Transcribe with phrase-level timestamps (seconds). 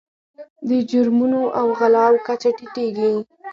[0.69, 3.11] د جرمونو او غلاو کچه ټیټیږي.